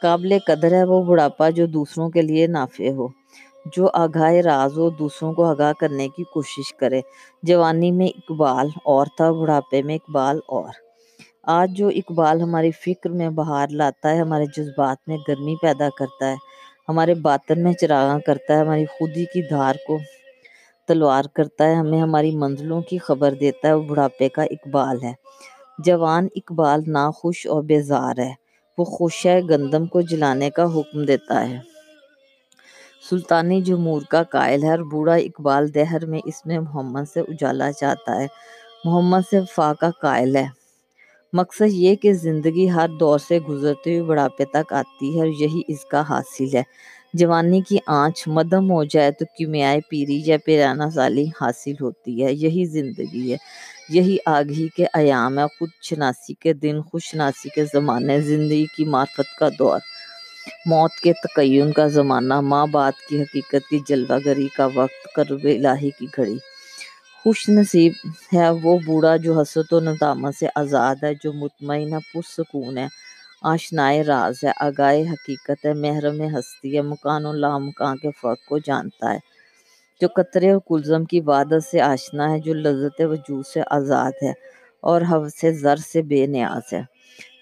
قابل 0.01 0.37
قدر 0.45 0.71
ہے 0.71 0.83
وہ 0.83 1.03
بڑھاپا 1.03 1.49
جو 1.49 1.65
دوسروں 1.65 2.09
کے 2.09 2.21
لیے 2.21 2.47
نافع 2.47 2.89
ہو، 2.89 3.07
جو 3.75 3.87
آگاہ 3.93 4.33
راز 4.33 4.77
ہو، 4.77 4.89
دوسروں 4.89 5.33
کو 5.33 5.45
آگاہ 5.45 5.73
کرنے 5.79 6.07
کی 6.07 6.23
کوشش 6.23 6.73
کرے۔ 6.73 7.01
جوانی 7.43 7.91
میں 7.91 8.07
اقبال 8.07 8.67
اور 8.85 9.05
تھا، 9.17 9.31
بڑھاپے 9.31 9.81
میں 9.81 9.95
اقبال 9.95 10.39
اور۔ 10.47 10.69
آج 11.43 11.71
جو 11.77 11.87
اقبال 11.87 12.41
ہماری 12.41 12.71
فکر 12.71 13.09
میں 13.09 13.29
بہار 13.29 13.67
لاتا 13.69 14.09
ہے، 14.09 14.19
ہمارے 14.19 14.45
جذبات 14.57 14.97
میں 15.07 15.17
گرمی 15.27 15.55
پیدا 15.61 15.89
کرتا 15.97 16.31
ہے۔ 16.31 16.35
ہمارے 16.89 17.13
باطن 17.13 17.63
میں 17.63 17.73
چراغاں 17.73 18.19
کرتا 18.19 18.53
ہے، 18.53 18.59
ہماری 18.59 18.85
خودی 18.85 19.25
کی 19.25 19.41
دھار 19.41 19.75
کو 19.87 19.99
تلوار 20.87 21.23
کرتا 21.33 21.67
ہے، 21.67 21.73
ہمیں 21.73 22.01
ہماری 22.01 22.35
منزلوں 22.35 22.81
کی 22.81 22.97
خبر 22.97 23.33
دیتا 23.33 23.67
ہے، 23.67 23.73
وہ 23.73 23.83
بڑھاپے 23.83 24.29
کا 24.29 24.43
اقبال 24.43 25.03
ہے۔ 25.03 25.13
جوان 25.77 26.27
اقبال 26.35 26.83
ناخوش 26.87 27.47
اور 27.47 27.63
بیزار 27.63 28.19
ہے، 28.19 28.33
وہ 28.77 28.83
خوشہ 28.83 29.39
گندم 29.49 29.85
کو 29.85 30.01
جلانے 30.01 30.49
کا 30.49 30.63
حکم 30.63 31.05
دیتا 31.05 31.49
ہے۔ 31.49 31.59
سلطانی 33.09 33.61
جمہور 33.61 34.01
کا 34.09 34.23
قائل 34.23 34.63
ہے 34.63 34.69
اور 34.69 34.79
بوڑھا 34.79 35.15
اقبال 35.15 35.73
دہر 35.73 36.05
میں 36.05 36.19
اس 36.25 36.45
میں 36.45 36.59
محمد 36.59 37.11
سے 37.13 37.19
اجالا 37.19 37.71
چاہتا 37.71 38.21
ہے۔ 38.21 38.27
محمد 38.85 39.29
سے 39.29 39.39
وفا 39.39 39.73
کا 39.79 39.89
قائل 40.01 40.35
ہے۔ 40.35 40.60
مقصد 41.33 41.61
یہ 41.67 41.95
کہ 41.95 42.13
زندگی 42.13 42.69
ہر 42.69 42.89
دور 42.99 43.19
سے 43.19 43.39
گزرتے 43.39 43.89
ہوئے 43.89 44.03
بڑھاپے 44.03 44.45
تک 44.45 44.73
آتی 44.73 45.15
ہے 45.15 45.19
اور 45.19 45.27
یہی 45.27 45.61
اس 45.67 45.85
کا 45.85 46.03
حاصل 46.09 46.55
ہے۔ 46.55 46.63
جوانی 47.13 47.61
کی 47.61 47.77
آنچ، 47.87 48.23
مدم 48.27 48.71
ہو 48.71 48.83
جائے 48.83 49.11
تو 49.11 49.25
کیمیائے 49.37 49.79
پیری 49.89 50.21
یا 50.25 50.37
پیرانہ 50.45 50.83
سالی 50.95 51.25
حاصل 51.41 51.73
ہوتی 51.81 52.25
ہے۔ 52.25 52.33
یہی 52.33 52.65
زندگی 52.65 53.31
ہے۔ 53.31 53.37
یہی 53.89 54.17
آگہی 54.25 54.67
کے 54.67 54.85
ایام 54.93 55.39
ہے۔ 55.39 55.43
خود 55.59 55.69
شناسی 55.81 56.33
کے 56.33 56.53
دن 56.53 56.81
خوش 56.81 57.03
شناسی 57.03 57.49
کے 57.49 57.65
زمانے، 57.73 58.21
زندگی 58.21 58.65
کی 58.77 58.85
معرفت 58.85 59.39
کا 59.39 59.49
دور۔ 59.59 59.79
موت 60.65 60.91
کے 60.93 61.13
تقین 61.13 61.71
کا 61.71 61.87
زمانہ، 61.87 62.41
ماں 62.41 62.67
بات 62.67 62.93
کی 63.09 63.21
حقیقت 63.21 63.69
کی 63.69 63.79
جلوہ 63.87 64.17
گری 64.25 64.47
کا 64.57 64.67
وقت، 64.73 65.15
قرب 65.15 65.43
الہی 65.43 65.89
کی 65.89 66.05
گھڑی۔ 66.15 66.35
خوش 67.23 67.49
نصیب 67.49 67.93
ہے 68.33 68.49
وہ 68.49 68.79
بوڑھا 68.85 69.15
جو 69.15 69.41
حسرت 69.41 69.73
و 69.73 69.79
ندامت 69.79 70.35
سے 70.35 70.47
آزاد 70.55 70.95
ہے، 71.03 71.13
جو 71.23 71.33
مطمئن 71.33 71.93
ہے، 71.93 71.97
پرسکون 72.13 72.77
ہے، 72.77 72.87
آشنائے 73.41 74.03
راز 74.03 74.43
ہے 74.43 74.51
آگائے 74.59 75.01
حقیقت 75.01 75.65
ہے، 75.65 75.73
محرم 75.73 76.21
ہستی 76.21 76.77
ہے، 76.77 76.81
مکان 76.81 77.25
و 77.25 77.33
لامکان 77.33 77.97
کے 77.97 78.09
فرق 78.21 78.47
کو 78.49 78.57
جانتا 78.57 79.13
ہے۔ 79.13 79.19
جو 80.01 80.07
قطرے 80.07 80.53
و 80.53 80.59
کلزم 80.59 81.05
کی 81.05 81.21
وادت 81.21 81.63
سے 81.71 81.81
آشنا 81.81 82.31
ہے، 82.31 82.39
جو 82.39 82.53
لذت 82.53 83.01
وجود 83.01 83.45
سے 83.45 83.61
آزاد 83.67 84.11
ہے 84.23 84.33
اور 84.81 85.01
حوث 85.01 85.45
زر 85.61 85.75
سے 85.75 86.01
بے 86.01 86.27
نیاز 86.27 86.73
ہے۔ 86.73 86.81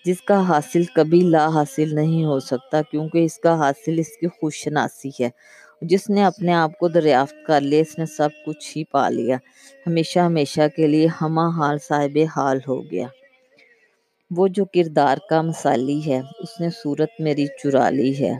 جس 0.05 0.21
کا 0.21 0.47
حاصل 0.47 0.83
کبھی 0.83 1.21
لا 1.21 1.47
حاصل 1.47 1.95
نہیں 1.95 2.25
ہو 2.25 2.39
سکتا، 2.39 2.81
کیونکہ 2.81 3.25
اس 3.25 3.37
کا 3.37 3.57
حاصل 3.57 3.99
اس 3.99 4.17
کی 4.19 4.27
خوش 4.27 4.55
شناسی 4.55 5.09
ہے۔ 5.19 5.29
جس 5.81 6.09
نے 6.09 6.23
اپنے 6.23 6.53
آپ 6.53 6.79
کو 6.79 6.87
دریافت 6.87 7.45
کر 7.47 7.61
لیا، 7.61 7.79
اس 7.79 7.99
نے 7.99 8.05
سب 8.05 8.29
کچھ 8.45 8.77
ہی 8.77 8.83
پا 8.83 9.09
لیا۔ 9.09 9.37
ہمیشہ 9.87 10.19
ہمیشہ 10.19 10.61
کے 10.75 10.87
لیے 10.87 11.07
ہمہ 11.21 11.49
حال 11.57 11.77
صاحب 11.77 12.17
حال 12.35 12.59
ہو 12.67 12.91
گیا۔ 12.91 13.07
وہ 14.31 14.47
جو 14.47 14.65
کردار 14.65 15.17
کا 15.29 15.41
مثالی 15.41 16.01
ہے، 16.07 16.21
اس 16.39 16.61
نے 16.61 16.69
صورت 16.69 17.09
میری 17.19 17.47
چرا 17.63 17.89
لی 17.89 18.19
ہے۔ 18.19 18.37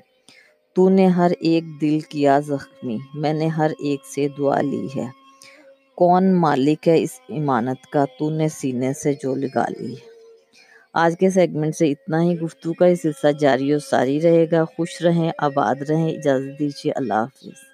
تو 0.74 0.90
نے 0.90 1.08
ہر 1.08 1.32
ایک 1.40 1.64
دل 1.82 2.00
کیا 2.00 2.40
زخمی، 2.40 2.98
میں 3.14 3.34
نے 3.34 3.48
ہر 3.48 3.72
ایک 3.80 4.00
سے 4.16 4.28
دعا 4.38 4.62
لی 4.62 4.88
ہے۔ 4.96 5.08
کون 5.96 6.34
مالک 6.34 6.88
ہے 6.88 7.02
اس 7.02 7.20
امانت 7.30 7.92
کا؟ 7.92 8.06
تو 8.20 8.30
نے 8.30 8.48
سینے 8.48 8.94
سے 8.94 9.14
جو 9.14 9.36
لگا 9.36 9.66
لی 9.80 9.94
ہے۔ 9.94 10.09
آج 10.94 11.16
کے 11.20 11.30
سیگمنٹ 11.30 11.76
سے 11.76 11.92
اتنا 11.92 12.24
ہی۔ 12.24 12.40
گفتگو 12.40 12.74
کا 12.74 12.86
یہ 12.86 12.96
سلسلہ 12.96 13.32
جاری 13.32 13.74
و 13.74 13.80
ساری 13.80 14.22
رہے 14.22 14.46
گا۔ 14.52 14.64
خوش 14.66 15.02
رہیں، 15.02 15.32
آباد 15.38 15.76
رہیں۔ 15.90 16.12
اجازت 16.12 16.60
دیجیے۔ 16.60 16.92
اللہ 16.96 17.14
حافظ۔ 17.14 17.69